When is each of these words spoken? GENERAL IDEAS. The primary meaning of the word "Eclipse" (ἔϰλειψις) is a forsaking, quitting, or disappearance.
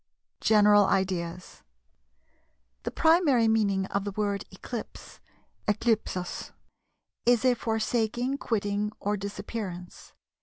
GENERAL 0.39 0.85
IDEAS. 0.85 1.61
The 2.81 2.89
primary 2.89 3.47
meaning 3.47 3.85
of 3.93 4.03
the 4.03 4.09
word 4.11 4.45
"Eclipse" 4.49 5.19
(ἔϰλειψις) 5.67 6.53
is 7.27 7.45
a 7.45 7.53
forsaking, 7.53 8.39
quitting, 8.39 8.91
or 8.99 9.15
disappearance. 9.15 10.13